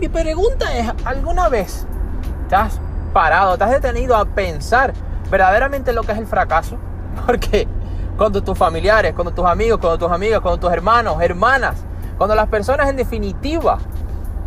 mi 0.00 0.08
pregunta 0.08 0.74
es, 0.76 0.90
¿alguna 1.04 1.50
vez 1.50 1.86
te 2.48 2.56
has 2.56 2.80
parado, 3.12 3.58
te 3.58 3.64
has 3.64 3.70
detenido 3.70 4.16
a 4.16 4.24
pensar 4.24 4.94
verdaderamente 5.30 5.92
lo 5.92 6.02
que 6.02 6.12
es 6.12 6.18
el 6.18 6.26
fracaso? 6.26 6.78
Porque 7.26 7.68
cuando 8.16 8.42
tus 8.42 8.56
familiares, 8.56 9.12
cuando 9.14 9.32
tus 9.32 9.44
amigos, 9.44 9.78
cuando 9.78 9.98
tus 9.98 10.10
amigas, 10.10 10.40
cuando 10.40 10.58
tus 10.58 10.72
hermanos, 10.72 11.20
hermanas, 11.20 11.76
cuando 12.16 12.34
las 12.34 12.48
personas 12.48 12.88
en 12.88 12.96
definitiva 12.96 13.78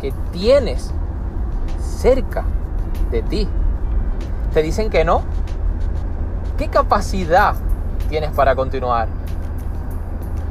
que 0.00 0.12
tienes 0.32 0.92
cerca 1.78 2.44
de 3.10 3.22
ti 3.22 3.48
te 4.52 4.60
dicen 4.60 4.90
que 4.90 5.04
no, 5.04 5.22
¿qué 6.58 6.68
capacidad 6.68 7.54
tienes 8.08 8.30
para 8.32 8.56
continuar? 8.56 9.08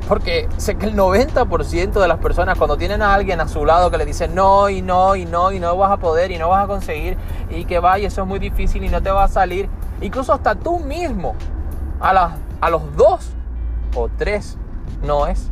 Porque 0.07 0.49
sé 0.57 0.75
que 0.75 0.85
el 0.85 0.95
90% 0.95 1.93
de 1.93 2.07
las 2.07 2.19
personas 2.19 2.57
cuando 2.57 2.77
tienen 2.77 3.01
a 3.01 3.13
alguien 3.13 3.39
a 3.39 3.47
su 3.47 3.65
lado 3.65 3.89
que 3.89 3.97
le 3.97 4.05
dice 4.05 4.27
no 4.27 4.69
y 4.69 4.81
no 4.81 5.15
y 5.15 5.25
no 5.25 5.51
y 5.51 5.59
no 5.59 5.77
vas 5.77 5.91
a 5.91 5.97
poder 5.97 6.31
y 6.31 6.37
no 6.37 6.49
vas 6.49 6.65
a 6.65 6.67
conseguir 6.67 7.17
y 7.49 7.65
que 7.65 7.79
vaya, 7.79 8.07
eso 8.07 8.21
es 8.21 8.27
muy 8.27 8.39
difícil 8.39 8.83
y 8.83 8.89
no 8.89 9.01
te 9.01 9.11
va 9.11 9.23
a 9.23 9.27
salir, 9.27 9.69
incluso 10.01 10.33
hasta 10.33 10.55
tú 10.55 10.79
mismo, 10.79 11.35
a, 12.01 12.35
a 12.59 12.69
los 12.69 12.95
dos 12.97 13.29
o 13.95 14.09
tres 14.17 14.57
no 15.03 15.27
es, 15.27 15.47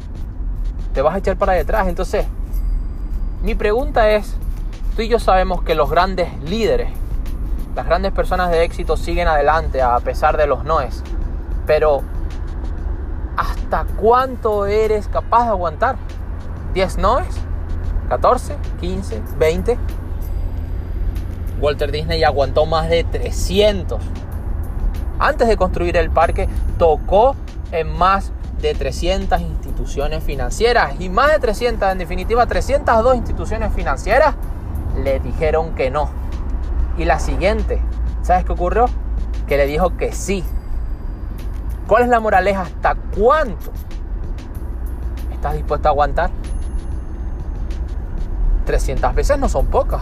te 0.93 1.01
vas 1.01 1.15
a 1.15 1.19
echar 1.19 1.37
para 1.37 1.53
detrás. 1.53 1.87
Entonces, 1.87 2.25
mi 3.41 3.55
pregunta 3.55 4.09
es, 4.09 4.35
tú 4.95 5.01
y 5.01 5.07
yo 5.07 5.19
sabemos 5.19 5.63
que 5.63 5.75
los 5.75 5.89
grandes 5.89 6.29
líderes, 6.43 6.89
las 7.75 7.85
grandes 7.85 8.11
personas 8.11 8.51
de 8.51 8.63
éxito 8.63 8.97
siguen 8.97 9.27
adelante 9.27 9.81
a 9.81 9.97
pesar 9.99 10.37
de 10.37 10.47
los 10.47 10.63
noes, 10.65 11.03
pero 11.65 12.01
¿hasta 13.71 13.85
cuánto 13.95 14.65
eres 14.65 15.07
capaz 15.07 15.45
de 15.45 15.49
aguantar? 15.51 15.95
¿10 16.75 16.97
noes? 16.97 17.27
¿14? 18.09 18.57
¿15? 18.81 19.21
¿20? 19.39 19.77
Walter 21.61 21.89
Disney 21.89 22.23
aguantó 22.25 22.65
más 22.65 22.89
de 22.89 23.05
300. 23.05 24.03
Antes 25.19 25.47
de 25.47 25.55
construir 25.55 25.95
el 25.95 26.09
parque, 26.09 26.49
tocó 26.77 27.35
en 27.71 27.97
más 27.97 28.33
de 28.61 28.73
300 28.73 29.39
instituciones 29.39 30.21
financieras 30.21 30.99
y 30.99 31.07
más 31.07 31.31
de 31.31 31.39
300, 31.39 31.93
en 31.93 31.97
definitiva 31.97 32.45
302 32.45 33.15
instituciones 33.15 33.73
financieras 33.73 34.35
le 35.01 35.21
dijeron 35.21 35.75
que 35.75 35.89
no. 35.89 36.09
Y 36.97 37.05
la 37.05 37.19
siguiente, 37.19 37.81
¿sabes 38.21 38.43
qué 38.43 38.51
ocurrió? 38.51 38.87
Que 39.47 39.55
le 39.55 39.65
dijo 39.65 39.95
que 39.95 40.11
sí. 40.11 40.43
¿Cuál 41.91 42.03
es 42.03 42.09
la 42.09 42.21
moraleja? 42.21 42.61
¿Hasta 42.61 42.95
cuánto 42.95 43.69
estás 45.29 45.55
dispuesto 45.55 45.89
a 45.89 45.91
aguantar? 45.91 46.29
300 48.65 49.13
veces 49.13 49.37
no 49.37 49.49
son 49.49 49.65
pocas. 49.65 49.99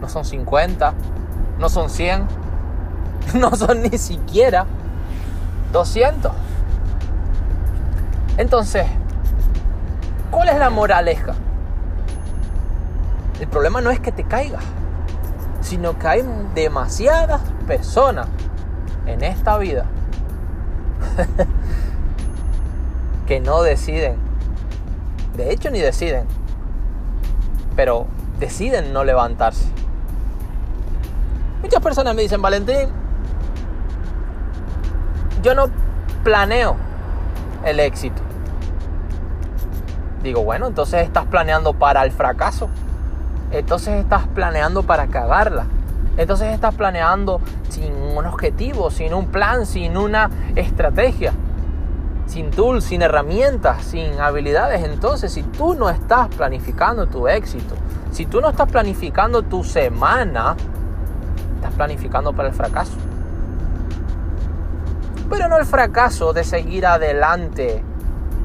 No 0.00 0.08
son 0.08 0.24
50, 0.24 0.94
no 1.58 1.68
son 1.68 1.90
100, 1.90 2.28
no 3.34 3.56
son 3.56 3.82
ni 3.82 3.98
siquiera 3.98 4.66
200. 5.72 6.30
Entonces, 8.36 8.86
¿cuál 10.30 10.50
es 10.50 10.58
la 10.60 10.70
moraleja? 10.70 11.34
El 13.40 13.48
problema 13.48 13.80
no 13.80 13.90
es 13.90 13.98
que 13.98 14.12
te 14.12 14.22
caigas, 14.22 14.62
sino 15.60 15.98
que 15.98 16.06
hay 16.06 16.24
demasiadas 16.54 17.40
personas 17.66 18.28
en 19.06 19.24
esta 19.24 19.58
vida 19.58 19.86
que 23.26 23.40
no 23.40 23.62
deciden. 23.62 24.16
De 25.36 25.52
hecho, 25.52 25.70
ni 25.70 25.80
deciden. 25.80 26.24
Pero 27.76 28.06
deciden 28.38 28.92
no 28.92 29.04
levantarse. 29.04 29.66
Muchas 31.62 31.82
personas 31.82 32.14
me 32.14 32.22
dicen, 32.22 32.42
Valentín, 32.42 32.88
yo 35.42 35.54
no 35.54 35.66
planeo 36.24 36.76
el 37.64 37.80
éxito. 37.80 38.20
Digo, 40.22 40.42
bueno, 40.42 40.66
entonces 40.66 41.02
estás 41.02 41.26
planeando 41.26 41.72
para 41.72 42.04
el 42.04 42.12
fracaso. 42.12 42.68
Entonces 43.52 44.00
estás 44.00 44.26
planeando 44.28 44.82
para 44.82 45.06
cagarla. 45.06 45.66
Entonces 46.20 46.52
estás 46.52 46.74
planeando 46.74 47.40
sin 47.70 47.94
un 47.94 48.26
objetivo, 48.26 48.90
sin 48.90 49.14
un 49.14 49.28
plan, 49.28 49.64
sin 49.64 49.96
una 49.96 50.28
estrategia, 50.54 51.32
sin 52.26 52.50
tools, 52.50 52.84
sin 52.84 53.00
herramientas, 53.00 53.82
sin 53.86 54.20
habilidades. 54.20 54.84
Entonces, 54.84 55.32
si 55.32 55.42
tú 55.42 55.72
no 55.72 55.88
estás 55.88 56.28
planificando 56.28 57.06
tu 57.06 57.26
éxito, 57.26 57.74
si 58.12 58.26
tú 58.26 58.42
no 58.42 58.50
estás 58.50 58.70
planificando 58.70 59.40
tu 59.40 59.64
semana, 59.64 60.56
estás 61.54 61.72
planificando 61.72 62.34
para 62.34 62.50
el 62.50 62.54
fracaso. 62.54 62.98
Pero 65.30 65.48
no 65.48 65.56
el 65.56 65.64
fracaso 65.64 66.34
de 66.34 66.44
seguir 66.44 66.84
adelante 66.84 67.82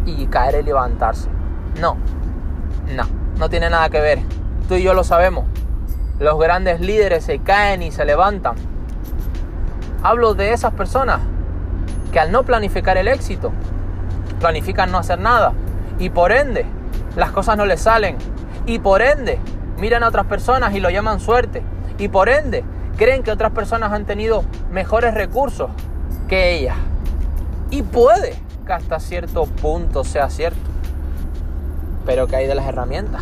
y 0.05 0.27
caer 0.27 0.61
y 0.61 0.63
levantarse. 0.63 1.27
No, 1.81 1.97
no, 2.95 3.03
no 3.37 3.49
tiene 3.49 3.69
nada 3.69 3.89
que 3.89 3.99
ver. 3.99 4.19
Tú 4.69 4.75
y 4.75 4.83
yo 4.83 4.93
lo 4.93 5.03
sabemos. 5.03 5.43
Los 6.19 6.39
grandes 6.39 6.79
líderes 6.79 7.25
se 7.25 7.39
caen 7.39 7.81
y 7.81 7.91
se 7.91 8.05
levantan. 8.05 8.55
Hablo 10.01 10.33
de 10.33 10.53
esas 10.53 10.73
personas 10.73 11.19
que 12.13 12.21
al 12.21 12.31
no 12.31 12.43
planificar 12.43 12.97
el 12.97 13.09
éxito, 13.09 13.51
planifican 14.39 14.91
no 14.93 14.97
hacer 14.97 15.19
nada. 15.19 15.51
Y 15.99 16.09
por 16.09 16.31
ende, 16.31 16.65
las 17.17 17.31
cosas 17.31 17.57
no 17.57 17.65
les 17.65 17.81
salen. 17.81 18.15
Y 18.65 18.79
por 18.79 19.01
ende, 19.01 19.39
miran 19.77 20.03
a 20.03 20.07
otras 20.07 20.25
personas 20.25 20.73
y 20.73 20.79
lo 20.79 20.89
llaman 20.89 21.19
suerte. 21.19 21.63
Y 21.97 22.07
por 22.07 22.29
ende, 22.29 22.63
creen 22.95 23.21
que 23.21 23.31
otras 23.31 23.51
personas 23.51 23.91
han 23.91 24.05
tenido 24.05 24.45
mejores 24.71 25.13
recursos 25.15 25.69
que 26.29 26.55
ella. 26.55 26.75
Y 27.71 27.83
puede 27.83 28.35
que 28.65 28.71
hasta 28.71 29.01
cierto 29.01 29.47
punto 29.47 30.05
sea 30.05 30.29
cierto. 30.29 30.69
Pero 32.05 32.27
¿qué 32.27 32.37
hay 32.37 32.47
de 32.47 32.55
las 32.55 32.67
herramientas? 32.67 33.21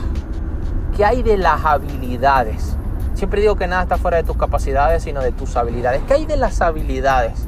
¿Qué 0.95 1.03
hay 1.03 1.23
de 1.23 1.37
las 1.37 1.65
habilidades? 1.65 2.77
Siempre 3.13 3.41
digo 3.41 3.56
que 3.56 3.68
nada 3.68 3.84
está 3.84 3.97
fuera 3.97 4.18
de 4.18 4.24
tus 4.24 4.38
capacidades, 4.38 5.03
sino 5.03 5.22
de 5.22 5.31
tus 5.31 5.56
habilidades. 5.56 6.01
¿Qué 6.07 6.13
hay 6.13 6.25
de 6.25 6.38
las 6.38 6.62
habilidades? 6.62 7.47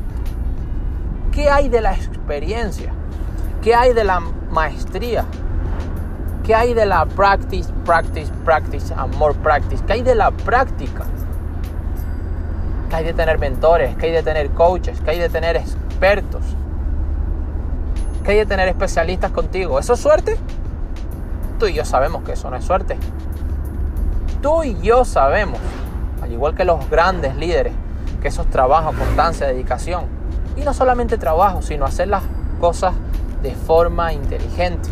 ¿Qué 1.32 1.50
hay 1.50 1.70
de 1.70 1.82
la 1.82 1.94
experiencia? 1.94 2.94
¿Qué 3.62 3.76
hay 3.76 3.94
de 3.94 4.04
la 4.04 4.20
maestría? 4.52 5.26
¿Qué 6.44 6.54
hay 6.54 6.76
de 6.76 6.86
la 6.86 7.06
practice, 7.06 7.72
practice, 7.84 8.32
practice 8.44 8.94
and 8.94 9.16
more 9.16 9.34
practice? 9.34 9.84
¿Qué 9.86 9.94
hay 9.94 10.02
de 10.04 10.14
la 10.14 10.30
práctica? 10.30 11.04
¿Qué 12.90 12.96
hay 12.98 13.04
de 13.04 13.14
tener 13.14 13.40
mentores? 13.40 13.96
¿Qué 13.98 14.06
hay 14.06 14.12
de 14.12 14.22
tener 14.22 14.52
coaches? 14.52 15.02
¿Qué 15.02 15.12
hay 15.12 15.20
de 15.20 15.30
tener 15.30 15.56
expertos? 15.56 16.44
¿Qué 18.24 18.32
hay 18.32 18.38
de 18.38 18.46
tener 18.46 18.68
especialistas 18.68 19.32
contigo? 19.32 19.80
¿Eso 19.80 19.94
es 19.94 20.00
suerte? 20.00 20.38
Tú 21.60 21.66
y 21.66 21.74
yo 21.74 21.84
sabemos 21.86 22.24
que 22.24 22.34
eso 22.34 22.50
no 22.52 22.58
es 22.58 22.64
suerte. 22.64 22.98
Tú 24.46 24.62
y 24.62 24.80
yo 24.80 25.06
sabemos, 25.06 25.60
al 26.22 26.32
igual 26.32 26.54
que 26.54 26.66
los 26.66 26.88
grandes 26.88 27.36
líderes, 27.36 27.74
que 28.22 28.28
eso 28.28 28.44
es 28.44 28.96
constancia, 28.96 29.48
dedicación. 29.48 30.06
Y 30.56 30.62
no 30.62 30.72
solamente 30.72 31.18
trabajo, 31.18 31.64
sino 31.64 31.84
hacer 31.84 32.10
las 32.10 32.22
cosas 32.62 32.94
de 33.42 33.56
forma 33.56 34.14
inteligente. 34.14 34.88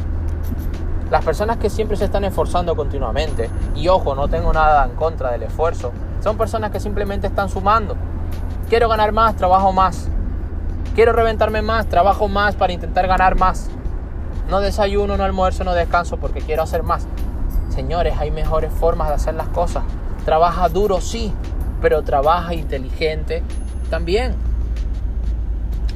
Las 1.11 1.23
personas 1.23 1.57
que 1.57 1.69
siempre 1.69 1.97
se 1.97 2.05
están 2.05 2.23
esforzando 2.23 2.75
continuamente, 2.75 3.47
y 3.75 3.89
ojo, 3.89 4.15
no 4.15 4.27
tengo 4.27 4.51
nada 4.53 4.85
en 4.85 4.95
contra 4.95 5.29
del 5.29 5.43
esfuerzo, 5.43 5.91
son 6.23 6.35
personas 6.35 6.71
que 6.71 6.79
simplemente 6.79 7.27
están 7.27 7.47
sumando. 7.47 7.95
Quiero 8.69 8.89
ganar 8.89 9.11
más, 9.11 9.35
trabajo 9.35 9.71
más. 9.71 10.07
Quiero 10.95 11.13
reventarme 11.13 11.61
más, 11.61 11.85
trabajo 11.85 12.27
más 12.27 12.55
para 12.55 12.73
intentar 12.73 13.05
ganar 13.05 13.35
más. 13.35 13.69
No 14.49 14.61
desayuno, 14.61 15.15
no 15.15 15.23
almuerzo, 15.23 15.63
no 15.63 15.75
descanso 15.75 16.17
porque 16.17 16.41
quiero 16.41 16.63
hacer 16.63 16.81
más. 16.81 17.07
Señores, 17.69 18.15
hay 18.17 18.31
mejores 18.31 18.71
formas 18.71 19.09
de 19.09 19.15
hacer 19.15 19.33
las 19.35 19.47
cosas. 19.49 19.83
Trabaja 20.25 20.69
duro, 20.69 21.01
sí, 21.01 21.33
pero 21.81 22.03
trabaja 22.03 22.53
inteligente 22.53 23.43
también. 23.89 24.35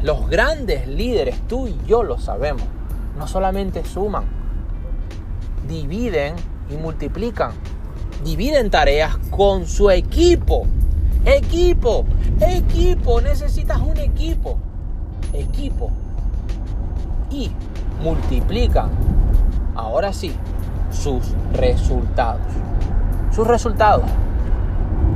Los 0.04 0.30
grandes 0.30 0.88
líderes, 0.88 1.40
tú 1.48 1.68
y 1.68 1.78
yo 1.88 2.04
lo 2.04 2.20
sabemos, 2.20 2.64
no 3.18 3.28
solamente 3.28 3.84
suman, 3.84 4.26
dividen 5.68 6.36
y 6.70 6.78
multiplican 6.78 7.52
dividen 8.24 8.70
tareas 8.70 9.18
con 9.30 9.66
su 9.66 9.90
equipo. 9.90 10.66
Equipo, 11.26 12.06
equipo, 12.40 13.22
necesitas 13.22 13.80
un 13.80 13.98
equipo. 13.98 14.58
Equipo. 15.34 15.92
Y 17.30 17.52
multiplican, 18.02 18.90
ahora 19.76 20.14
sí, 20.14 20.34
sus 20.92 21.34
resultados. 21.54 22.42
Sus 23.32 23.48
resultados. 23.48 24.06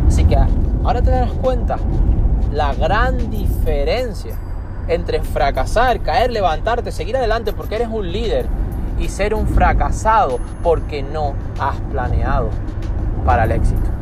Así 0.07 0.25
que 0.25 0.38
ahora 0.83 1.01
te 1.01 1.12
das 1.12 1.31
cuenta 1.33 1.77
la 2.51 2.73
gran 2.73 3.29
diferencia 3.29 4.35
entre 4.88 5.21
fracasar, 5.21 6.01
caer, 6.01 6.31
levantarte, 6.31 6.91
seguir 6.91 7.15
adelante 7.15 7.53
porque 7.53 7.75
eres 7.75 7.88
un 7.89 8.12
líder 8.12 8.45
y 9.00 9.07
ser 9.07 9.33
un 9.33 9.47
fracasado 9.47 10.39
porque 10.62 11.01
no 11.01 11.33
has 11.59 11.77
planeado 11.91 12.50
para 13.25 13.45
el 13.45 13.51
éxito. 13.51 14.00